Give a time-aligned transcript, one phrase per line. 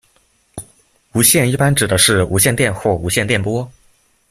[1.13, 3.71] 无线一般指的是无线电或无线电波。